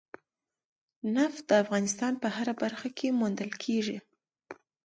[1.15, 3.97] نفت د افغانستان په هره برخه کې موندل کېږي.